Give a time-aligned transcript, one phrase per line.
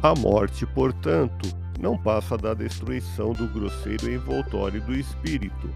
[0.00, 1.48] A morte, portanto,
[1.80, 5.68] não passa da destruição do grosseiro envoltório do espírito.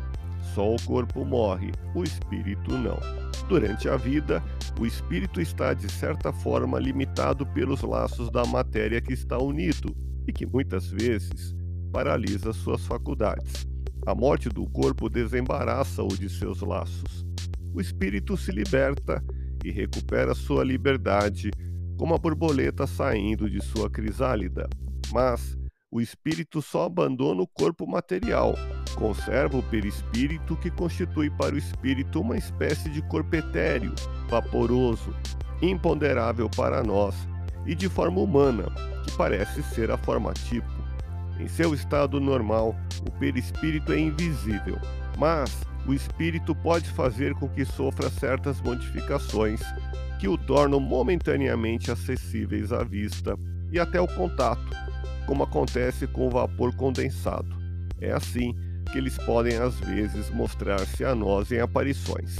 [0.54, 3.00] Só o corpo morre, o espírito não.
[3.48, 4.40] Durante a vida,
[4.78, 9.92] o espírito está de certa forma limitado pelos laços da matéria que está unido
[10.24, 11.52] e que muitas vezes
[11.92, 13.66] paralisa suas faculdades.
[14.06, 17.26] A morte do corpo desembaraça-o de seus laços.
[17.74, 19.20] O espírito se liberta
[19.64, 21.50] e recupera sua liberdade
[21.96, 24.68] como a borboleta saindo de sua crisálida.
[25.12, 25.56] Mas
[25.90, 28.54] o espírito só abandona o corpo material,
[28.94, 33.94] conserva o perispírito que constitui para o espírito uma espécie de corpo etéreo,
[34.28, 35.14] vaporoso,
[35.60, 37.14] imponderável para nós
[37.66, 38.64] e de forma humana,
[39.04, 40.70] que parece ser a forma tipo.
[41.38, 42.74] Em seu estado normal,
[43.06, 44.78] o perispírito é invisível,
[45.18, 45.54] mas
[45.86, 49.60] o espírito pode fazer com que sofra certas modificações
[50.22, 53.36] que o tornam momentaneamente acessíveis à vista
[53.72, 54.70] e até ao contato,
[55.26, 57.52] como acontece com o vapor condensado.
[58.00, 58.54] É assim
[58.92, 62.36] que eles podem às vezes mostrar-se a nós em aparições.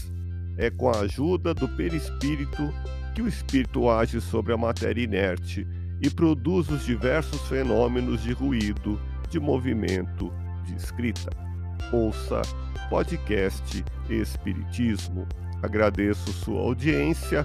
[0.57, 2.73] É com a ajuda do perispírito
[3.17, 5.67] que o espírito age sobre a matéria inerte
[6.01, 8.97] e produz os diversos fenômenos de ruído,
[9.29, 10.33] de movimento,
[10.65, 11.31] de escrita.
[11.93, 12.43] Ouça
[12.89, 15.27] podcast Espiritismo.
[15.61, 17.45] Agradeço sua audiência